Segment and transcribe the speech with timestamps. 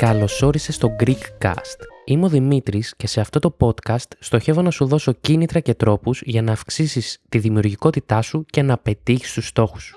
[0.00, 1.78] Καλώς όρισες στο Greekcast.
[2.04, 6.22] Είμαι ο Δημήτρης και σε αυτό το podcast στοχεύω να σου δώσω κίνητρα και τρόπους
[6.24, 9.96] για να αυξήσεις τη δημιουργικότητά σου και να πετύχεις τους στόχους σου.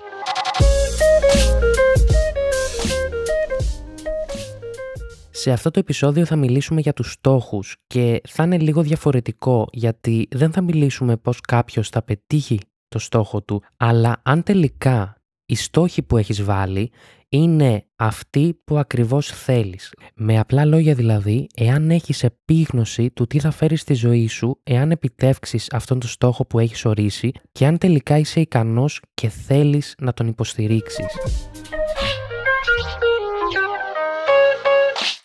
[5.30, 10.28] Σε αυτό το επεισόδιο θα μιλήσουμε για τους στόχους και θα είναι λίγο διαφορετικό γιατί
[10.30, 16.02] δεν θα μιλήσουμε πώς κάποιος θα πετύχει το στόχο του, αλλά αν τελικά οι στόχοι
[16.02, 16.90] που έχεις βάλει
[17.34, 19.94] είναι αυτοί που ακριβώς θέλεις.
[20.14, 24.90] Με απλά λόγια δηλαδή, εάν έχεις επίγνωση του τι θα φέρεις στη ζωή σου, εάν
[24.90, 30.12] επιτεύξεις αυτόν τον στόχο που έχεις ορίσει και αν τελικά είσαι ικανός και θέλεις να
[30.12, 31.06] τον υποστηρίξεις.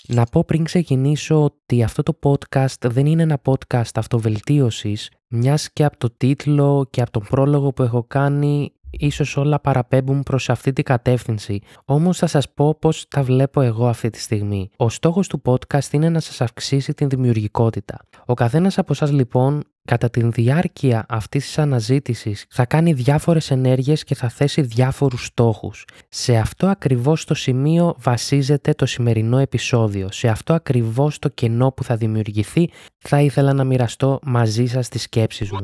[0.08, 5.84] Να πω πριν ξεκινήσω ότι αυτό το podcast δεν είναι ένα podcast αυτοβελτίωσης, μιας και
[5.84, 10.74] από το τίτλο και από τον πρόλογο που έχω κάνει ίσως όλα παραπέμπουν προς αυτή
[10.74, 14.70] την κατεύθυνση, όμως θα σας πω πώς τα βλέπω εγώ αυτή τη στιγμή.
[14.78, 17.98] Ο στόχος του podcast είναι να σας αυξήσει την δημιουργικότητα.
[18.26, 24.04] Ο καθένας από εσά λοιπόν κατά τη διάρκεια αυτής της αναζήτησης θα κάνει διάφορες ενέργειες
[24.04, 25.86] και θα θέσει διάφορους στόχους.
[26.10, 30.08] Σε αυτό ακριβώς το σημείο βασίζεται το σημερινό επεισόδιο.
[30.12, 35.02] Σε αυτό ακριβώς το κενό που θα δημιουργηθεί θα ήθελα να μοιραστώ μαζί σας τις
[35.02, 35.60] σκέψεις μου.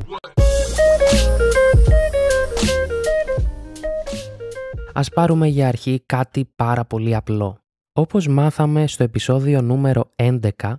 [4.97, 7.57] Ας πάρουμε για αρχή κάτι πάρα πολύ απλό.
[7.93, 10.77] Όπως μάθαμε στο επεισόδιο νούμερο 11,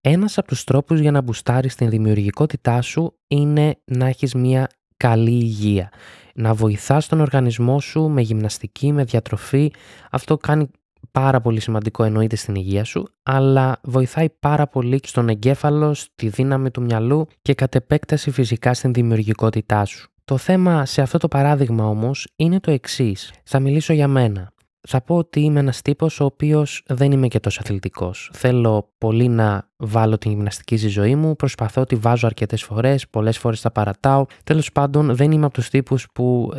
[0.00, 5.30] ένας από τους τρόπους για να μπουστάρεις την δημιουργικότητά σου είναι να έχεις μια καλή
[5.30, 5.90] υγεία.
[6.34, 9.72] Να βοηθάς τον οργανισμό σου με γυμναστική, με διατροφή.
[10.10, 10.70] Αυτό κάνει
[11.10, 16.28] πάρα πολύ σημαντικό εννοείται στην υγεία σου, αλλά βοηθάει πάρα πολύ και στον εγκέφαλο, στη
[16.28, 20.13] δύναμη του μυαλού και κατ' επέκταση φυσικά στην δημιουργικότητά σου.
[20.26, 23.32] Το θέμα σε αυτό το παράδειγμα όμως είναι το εξής.
[23.44, 24.52] Θα μιλήσω για μένα.
[24.88, 28.30] Θα πω ότι είμαι ένας τύπος ο οποίος δεν είμαι και τόσο αθλητικός.
[28.32, 33.38] Θέλω πολύ να βάλω την γυμναστική στη ζωή μου, προσπαθώ ότι βάζω αρκετές φορές, πολλές
[33.38, 34.26] φορές τα παρατάω.
[34.44, 36.52] Τέλος πάντων δεν είμαι από τους τύπους που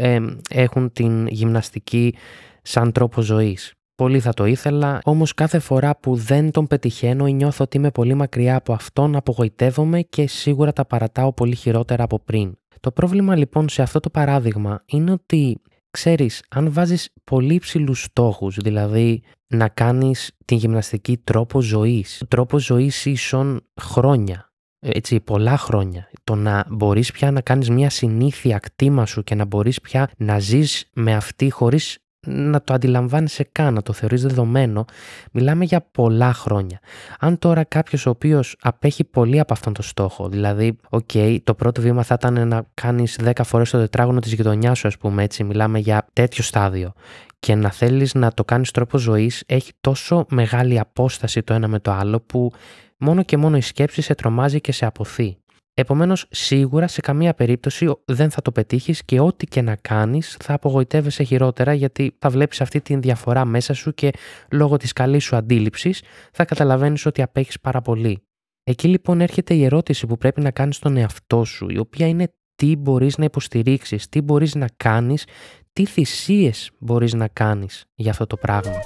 [0.49, 2.15] έχουν την γυμναστική
[2.61, 3.73] σαν τρόπο ζωής.
[3.95, 7.91] Πολύ θα το ήθελα, όμως κάθε φορά που δεν τον πετυχαίνω ή νιώθω ότι είμαι
[7.91, 12.57] πολύ μακριά από αυτόν, απογοητεύομαι και σίγουρα τα παρατάω πολύ χειρότερα από πριν.
[12.85, 18.55] Το πρόβλημα λοιπόν σε αυτό το παράδειγμα είναι ότι ξέρεις, αν βάζεις πολύ ψηλούς στόχους,
[18.55, 26.35] δηλαδή να κάνεις την γυμναστική τρόπο ζωής, τρόπο ζωής ίσον χρόνια, έτσι πολλά χρόνια, το
[26.35, 30.89] να μπορείς πια να κάνεις μια συνήθεια κτήμα σου και να μπορείς πια να ζεις
[30.93, 34.85] με αυτή χωρίς να το αντιλαμβάνεσαι καν, να το θεωρείς δεδομένο,
[35.31, 36.79] μιλάμε για πολλά χρόνια.
[37.19, 41.09] Αν τώρα κάποιος ο οποίος απέχει πολύ από αυτόν τον στόχο, δηλαδή, οκ,
[41.43, 44.97] το πρώτο βήμα θα ήταν να κάνεις 10 φορές το τετράγωνο της γειτονιάς σου, ας
[44.97, 46.93] πούμε, έτσι, μιλάμε για τέτοιο στάδιο,
[47.39, 51.79] και να θέλεις να το κάνεις τρόπο ζωής, έχει τόσο μεγάλη απόσταση το ένα με
[51.79, 52.51] το άλλο που
[52.97, 55.37] μόνο και μόνο η σκέψη σε τρομάζει και σε αποθεί.
[55.77, 60.53] Επομένως, σίγουρα σε καμία περίπτωση δεν θα το πετύχεις και ό,τι και να κάνεις θα
[60.53, 64.11] απογοητεύεσαι χειρότερα γιατί θα βλέπεις αυτή τη διαφορά μέσα σου και
[64.51, 68.23] λόγω της καλής σου αντίληψης θα καταλαβαίνεις ότι απέχεις πάρα πολύ.
[68.63, 72.33] Εκεί λοιπόν έρχεται η ερώτηση που πρέπει να κάνεις στον εαυτό σου, η οποία είναι
[72.55, 75.25] τι μπορείς να υποστηρίξεις, τι μπορείς να κάνεις,
[75.73, 78.79] τι θυσίες μπορείς να κάνεις για αυτό το πράγμα.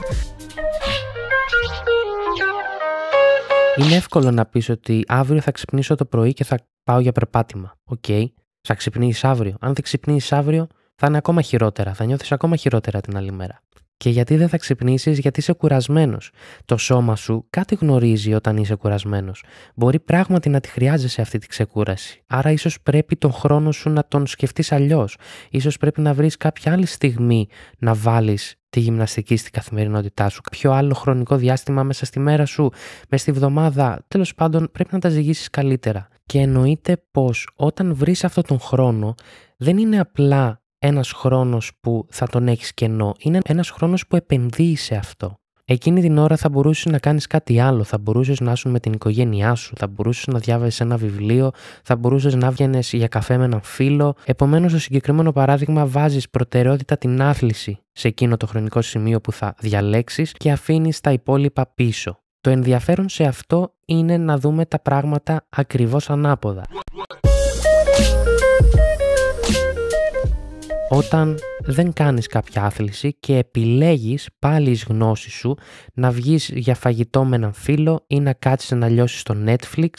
[3.78, 7.76] Είναι εύκολο να πεις ότι αύριο θα ξυπνήσω το πρωί και θα πάω για περπάτημα.
[7.84, 8.26] OK, okay.
[8.62, 9.56] θα ξυπνήσεις αύριο.
[9.60, 11.94] Αν δεν ξυπνήσεις αύριο, θα είναι ακόμα χειρότερα.
[11.94, 13.62] Θα νιώθεις ακόμα χειρότερα την άλλη μέρα.
[13.98, 16.32] Και γιατί δεν θα ξυπνήσεις, γιατί είσαι κουρασμένος.
[16.66, 19.44] Το σώμα σου κάτι γνωρίζει όταν είσαι κουρασμένος.
[19.76, 22.24] Μπορεί πράγματι να τη χρειάζεσαι αυτή τη ξεκούραση.
[22.28, 25.18] Άρα, ίσως πρέπει τον χρόνο σου να τον σκεφτείς αλλιώς.
[25.60, 27.48] σω πρέπει να βρεις κάποια άλλη στιγμή
[27.80, 32.72] να βάλεις τη γυμναστική στην καθημερινότητά σου, κάποιο άλλο χρονικό διάστημα μέσα στη μέρα σου,
[33.10, 34.06] μέσα στη βδομάδα.
[34.08, 36.08] Τέλος πάντων, πρέπει να τα ζυγίσεις καλύτερα.
[36.30, 39.16] Και εννοείται πως όταν βρεις αυτόν τον χρόνο,
[39.58, 43.16] δεν είναι απλά ένας χρόνος που θα τον έχεις κενό.
[43.20, 45.40] Είναι ένας χρόνος που επενδύει σε αυτό.
[45.66, 47.84] Εκείνη την ώρα θα μπορούσες να κάνεις κάτι άλλο.
[47.84, 51.52] Θα μπορούσες να ήσουν με την οικογένειά σου, θα μπορούσες να διάβασε ένα βιβλίο,
[51.84, 54.14] θα μπορούσες να βγαίνεις για καφέ με έναν φίλο.
[54.26, 59.56] Επομένως, στο συγκεκριμένο παράδειγμα, βάζεις προτεραιότητα την άθληση σε εκείνο το χρονικό σημείο που θα
[59.60, 62.20] διαλέξεις και αφήνεις τα υπόλοιπα πίσω.
[62.42, 66.64] Το ενδιαφέρον σε αυτό είναι να δούμε τα πράγματα ακριβώς ανάποδα.
[70.90, 75.56] Όταν δεν κάνεις κάποια άθληση και επιλέγεις πάλι εις γνώση σου
[75.94, 79.90] να βγεις για φαγητό με έναν φίλο ή να κάτσεις να λιώσεις στο Netflix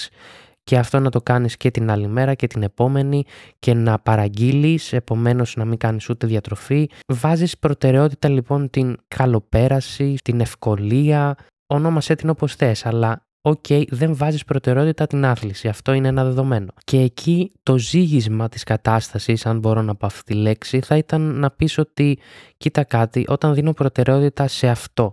[0.64, 3.24] και αυτό να το κάνεις και την άλλη μέρα και την επόμενη
[3.58, 6.88] και να παραγγείλεις, επομένως να μην κάνεις ούτε διατροφή.
[7.06, 11.36] Βάζεις προτεραιότητα λοιπόν την καλοπέραση, την ευκολία,
[11.70, 15.68] ονόμασέ την όπως θες, αλλά OK, okay, δεν βάζεις προτεραιότητα την άθληση.
[15.68, 16.72] Αυτό είναι ένα δεδομένο.
[16.84, 21.20] Και εκεί το ζύγισμα της κατάστασης, αν μπορώ να πω αυτή τη λέξη, θα ήταν
[21.20, 22.18] να πεις ότι
[22.56, 25.12] κοίτα κάτι, όταν δίνω προτεραιότητα σε αυτό,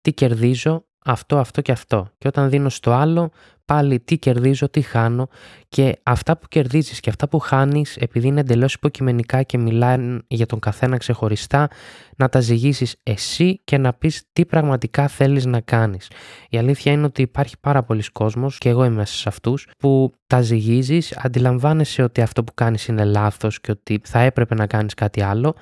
[0.00, 2.08] τι κερδίζω, αυτό, αυτό και αυτό.
[2.18, 3.30] Και όταν δίνω στο άλλο,
[3.64, 5.28] πάλι τι κερδίζω, τι χάνω
[5.68, 10.46] και αυτά που κερδίζεις και αυτά που χάνεις επειδή είναι εντελώς υποκειμενικά και μιλάνε για
[10.46, 11.70] τον καθένα ξεχωριστά
[12.16, 16.10] να τα ζυγίσεις εσύ και να πεις τι πραγματικά θέλεις να κάνεις.
[16.48, 20.12] Η αλήθεια είναι ότι υπάρχει πάρα πολλοί κόσμος και εγώ είμαι μέσα σε αυτούς που
[20.26, 24.94] τα ζυγίζεις, αντιλαμβάνεσαι ότι αυτό που κάνεις είναι λάθος και ότι θα έπρεπε να κάνεις
[24.94, 25.54] κάτι άλλο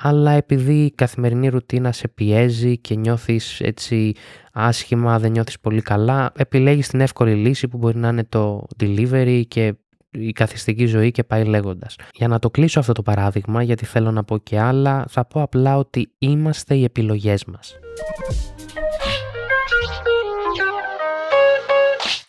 [0.00, 4.12] αλλά επειδή η καθημερινή ρουτίνα σε πιέζει και νιώθεις έτσι
[4.52, 9.42] άσχημα, δεν νιώθεις πολύ καλά, επιλέγεις την εύκολη λύση που μπορεί να είναι το delivery
[9.48, 9.74] και
[10.10, 11.96] η καθιστική ζωή και πάει λέγοντας.
[12.12, 15.42] Για να το κλείσω αυτό το παράδειγμα, γιατί θέλω να πω και άλλα, θα πω
[15.42, 17.78] απλά ότι είμαστε οι επιλογές μας.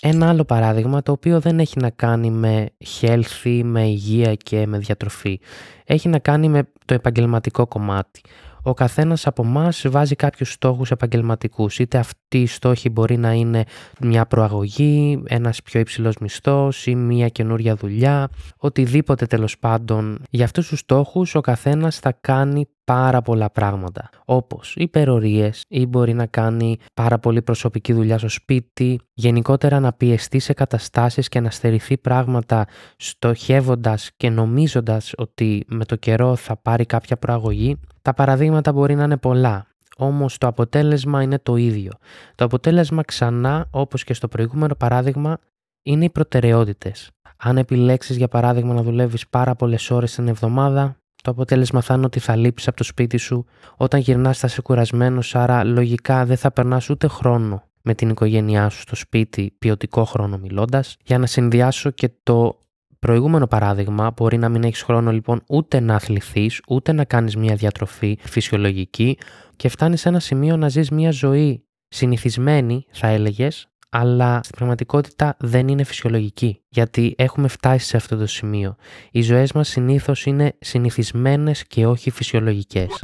[0.01, 2.69] Ένα άλλο παράδειγμα το οποίο δεν έχει να κάνει με
[3.01, 5.39] healthy, με υγεία και με διατροφή.
[5.85, 8.21] Έχει να κάνει με το επαγγελματικό κομμάτι.
[8.63, 11.79] Ο καθένας από εμάς βάζει κάποιους στόχους επαγγελματικούς.
[11.79, 13.63] Είτε αυτοί οι στόχοι μπορεί να είναι
[13.99, 20.21] μια προαγωγή, ένας πιο υψηλός μισθός ή μια καινούρια δουλειά, οτιδήποτε τέλος πάντων.
[20.29, 26.13] Για αυτούς τους στόχους ο καθένας θα κάνει πάρα πολλά πράγματα όπως υπερορίες ή μπορεί
[26.13, 31.49] να κάνει πάρα πολύ προσωπική δουλειά στο σπίτι, γενικότερα να πιεστεί σε καταστάσεις και να
[31.49, 37.79] στερηθεί πράγματα στοχεύοντας και νομίζοντας ότι με το καιρό θα πάρει κάποια προαγωγή.
[38.01, 39.65] Τα παραδείγματα μπορεί να είναι πολλά,
[39.97, 41.91] όμως το αποτέλεσμα είναι το ίδιο.
[42.35, 45.37] Το αποτέλεσμα ξανά, όπως και στο προηγούμενο παράδειγμα,
[45.83, 47.09] είναι οι προτεραιότητες.
[47.37, 52.05] Αν επιλέξεις για παράδειγμα να δουλεύεις πάρα πολλές ώρες την εβδομάδα, το αποτέλεσμα θα είναι
[52.05, 53.45] ότι θα λείπει από το σπίτι σου.
[53.77, 58.69] Όταν γυρνάς θα είσαι κουρασμένος, άρα λογικά δεν θα περνάς ούτε χρόνο με την οικογένειά
[58.69, 60.97] σου στο σπίτι, ποιοτικό χρόνο μιλώντας.
[61.03, 62.59] Για να συνδυάσω και το
[62.99, 67.55] προηγούμενο παράδειγμα, μπορεί να μην έχεις χρόνο λοιπόν ούτε να αθληθείς, ούτε να κάνεις μια
[67.55, 69.17] διατροφή φυσιολογική
[69.55, 75.35] και φτάνεις σε ένα σημείο να ζεις μια ζωή συνηθισμένη, θα έλεγες, αλλά στην πραγματικότητα
[75.39, 78.75] δεν είναι φυσιολογική, γιατί έχουμε φτάσει σε αυτό το σημείο.
[79.11, 83.03] Οι ζωές μας συνήθως είναι συνηθισμένες και όχι φυσιολογικές.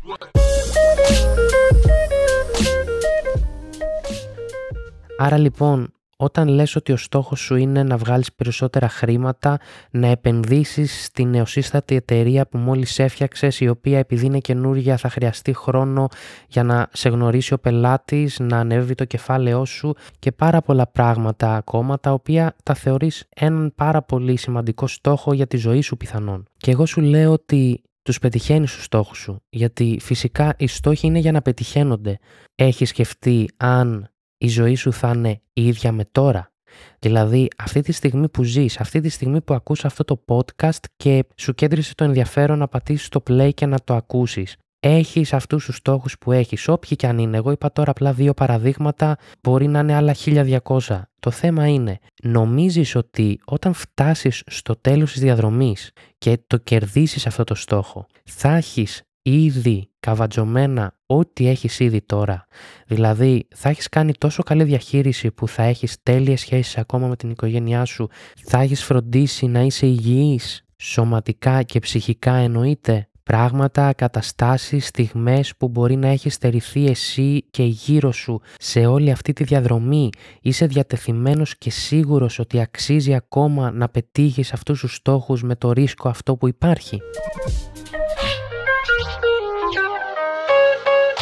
[5.17, 9.59] Άρα λοιπόν όταν λες ότι ο στόχος σου είναι να βγάλεις περισσότερα χρήματα,
[9.91, 15.53] να επενδύσεις στη νεοσύστατη εταιρεία που μόλις έφτιαξες, η οποία επειδή είναι καινούρια θα χρειαστεί
[15.53, 16.07] χρόνο
[16.47, 21.55] για να σε γνωρίσει ο πελάτης, να ανέβει το κεφάλαιό σου και πάρα πολλά πράγματα
[21.55, 26.45] ακόμα, τα οποία τα θεωρείς έναν πάρα πολύ σημαντικό στόχο για τη ζωή σου πιθανόν.
[26.57, 31.19] Και εγώ σου λέω ότι τους πετυχαίνεις τους στόχους σου, γιατί φυσικά οι στόχοι είναι
[31.19, 32.19] για να πετυχαίνονται.
[32.55, 34.09] Έχεις σκεφτεί αν
[34.45, 36.51] η ζωή σου θα είναι η ίδια με τώρα.
[36.99, 41.25] Δηλαδή, αυτή τη στιγμή που ζεις, αυτή τη στιγμή που ακούς αυτό το podcast και
[41.35, 44.57] σου κέντρισε το ενδιαφέρον να πατήσεις το play και να το ακούσεις.
[44.79, 47.37] Έχεις αυτούς τους στόχους που έχεις, όποιοι και αν είναι.
[47.37, 51.01] Εγώ είπα τώρα απλά δύο παραδείγματα, μπορεί να είναι άλλα 1200.
[51.19, 57.43] Το θέμα είναι, νομίζεις ότι όταν φτάσεις στο τέλος της διαδρομής και το κερδίσεις αυτό
[57.43, 62.47] το στόχο, θα έχεις ήδη καβατζωμένα ό,τι έχεις ήδη τώρα.
[62.87, 67.29] Δηλαδή θα έχεις κάνει τόσο καλή διαχείριση που θα έχεις τέλειες σχέσεις ακόμα με την
[67.29, 68.09] οικογένειά σου,
[68.45, 73.09] θα έχεις φροντίσει να είσαι υγιής σωματικά και ψυχικά εννοείται.
[73.23, 79.33] Πράγματα, καταστάσεις, στιγμές που μπορεί να έχεις στερηθεί εσύ και γύρω σου σε όλη αυτή
[79.33, 80.09] τη διαδρομή.
[80.41, 86.09] Είσαι διατεθειμένος και σίγουρος ότι αξίζει ακόμα να πετύχεις αυτούς τους στόχους με το ρίσκο
[86.09, 86.99] αυτό που υπάρχει.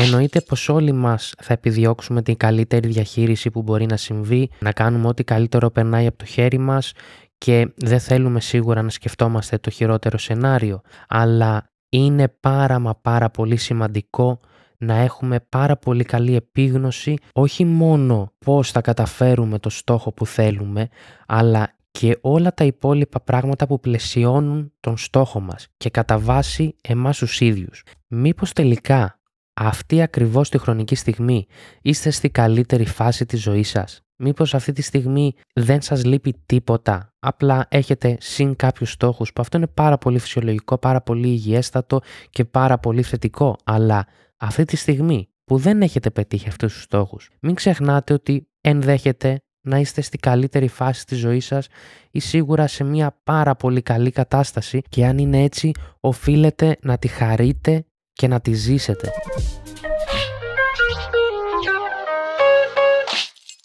[0.03, 5.07] Εννοείται πως όλοι μας θα επιδιώξουμε την καλύτερη διαχείριση που μπορεί να συμβεί, να κάνουμε
[5.07, 6.91] ό,τι καλύτερο περνάει από το χέρι μας
[7.37, 13.55] και δεν θέλουμε σίγουρα να σκεφτόμαστε το χειρότερο σενάριο, αλλά είναι πάρα μα πάρα πολύ
[13.55, 14.39] σημαντικό
[14.77, 20.87] να έχουμε πάρα πολύ καλή επίγνωση όχι μόνο πώς θα καταφέρουμε το στόχο που θέλουμε,
[21.27, 27.17] αλλά και όλα τα υπόλοιπα πράγματα που πλαισιώνουν τον στόχο μας και κατά βάση εμάς
[27.17, 27.83] τους ίδιους.
[28.07, 29.17] Μήπως τελικά
[29.53, 31.45] αυτή ακριβώς τη χρονική στιγμή
[31.81, 34.01] είστε στη καλύτερη φάση της ζωής σας.
[34.15, 39.57] Μήπως αυτή τη στιγμή δεν σας λείπει τίποτα, απλά έχετε συν κάποιους στόχους που αυτό
[39.57, 44.07] είναι πάρα πολύ φυσιολογικό, πάρα πολύ υγιέστατο και πάρα πολύ θετικό, αλλά
[44.37, 49.77] αυτή τη στιγμή που δεν έχετε πετύχει αυτούς τους στόχους, μην ξεχνάτε ότι ενδέχεται να
[49.77, 51.67] είστε στη καλύτερη φάση της ζωής σας
[52.11, 57.07] ή σίγουρα σε μια πάρα πολύ καλή κατάσταση και αν είναι έτσι οφείλετε να τη
[57.07, 59.11] χαρείτε και να τη ζήσετε.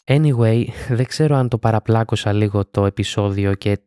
[0.05, 3.79] Anyway, δεν ξέρω αν το παραπλάκωσα λίγο το επεισόδιο και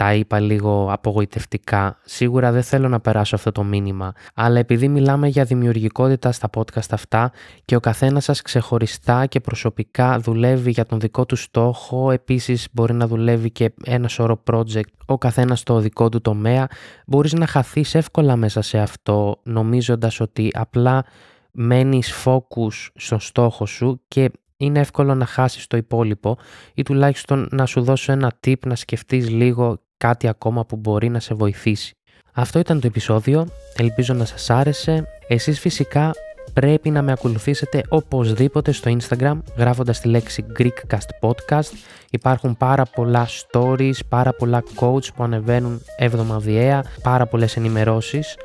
[0.00, 1.98] τα είπα λίγο απογοητευτικά.
[2.04, 6.90] Σίγουρα δεν θέλω να περάσω αυτό το μήνυμα, αλλά επειδή μιλάμε για δημιουργικότητα στα podcast
[6.90, 7.32] αυτά
[7.64, 12.92] και ο καθένας σας ξεχωριστά και προσωπικά δουλεύει για τον δικό του στόχο, επίσης μπορεί
[12.92, 16.66] να δουλεύει και ένα σωρό project, ο καθένας στο δικό του τομέα,
[17.06, 21.04] μπορείς να χαθείς εύκολα μέσα σε αυτό νομίζοντας ότι απλά
[21.50, 26.38] μένεις focus στο στόχο σου και είναι εύκολο να χάσεις το υπόλοιπο
[26.74, 31.20] ή τουλάχιστον να σου δώσω ένα tip να σκεφτείς λίγο κάτι ακόμα που μπορεί να
[31.20, 31.94] σε βοηθήσει.
[32.32, 35.06] Αυτό ήταν το επεισόδιο, ελπίζω να σας άρεσε.
[35.28, 36.10] Εσείς φυσικά
[36.52, 41.70] πρέπει να με ακολουθήσετε οπωσδήποτε στο Instagram γράφοντας τη λέξη Greekcast Podcast.
[42.10, 48.36] Υπάρχουν πάρα πολλά stories, πάρα πολλά quotes που ανεβαίνουν εβδομαδιαία, πάρα πολλές ενημερώσεις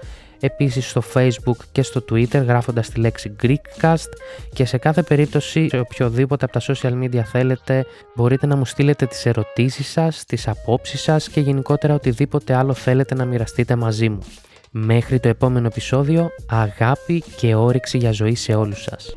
[0.46, 4.10] επίσης στο facebook και στο twitter γράφοντας τη λέξη Greekcast
[4.54, 7.86] και σε κάθε περίπτωση σε οποιοδήποτε από τα social media θέλετε
[8.16, 13.16] μπορείτε να μου στείλετε τις ερωτήσεις σας, τις απόψεις σας και γενικότερα οτιδήποτε άλλο θέλετε
[13.16, 14.20] να μοιραστείτε μαζί μου.
[14.72, 19.14] Μέχρι το επόμενο επεισόδιο, αγάπη και όρεξη για ζωή σε όλους σας.